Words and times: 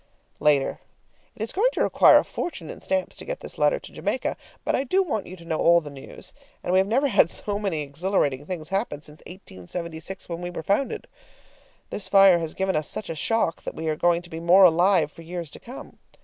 LATER. 0.39 0.79
It 1.35 1.43
is 1.43 1.51
going 1.53 1.69
to 1.73 1.83
require 1.83 2.17
a 2.17 2.23
fortune 2.25 2.71
in 2.71 2.81
stamps 2.81 3.15
to 3.17 3.23
get 3.23 3.41
this 3.41 3.59
letter 3.59 3.79
to 3.79 3.91
Jamaica, 3.91 4.35
but 4.65 4.75
I 4.75 4.83
do 4.83 5.03
want 5.03 5.27
you 5.27 5.35
to 5.35 5.45
know 5.45 5.59
all 5.59 5.79
the 5.79 5.91
news, 5.91 6.33
and 6.63 6.73
we 6.73 6.79
have 6.79 6.87
never 6.87 7.07
had 7.07 7.29
so 7.29 7.59
many 7.59 7.83
exhilarating 7.83 8.47
things 8.47 8.69
happen 8.69 9.03
since 9.03 9.21
1876, 9.27 10.27
when 10.27 10.41
we 10.41 10.49
were 10.49 10.63
founded. 10.63 11.05
This 11.91 12.07
fire 12.07 12.39
has 12.39 12.55
given 12.55 12.75
us 12.75 12.87
such 12.87 13.11
a 13.11 13.15
shock 13.15 13.61
that 13.61 13.75
we 13.75 13.89
are 13.89 13.95
going 13.95 14.23
to 14.23 14.29
be 14.31 14.39
more 14.39 14.63
alive 14.63 15.11
for 15.11 15.21
years 15.21 15.51
to 15.51 15.59
come. 15.59 15.99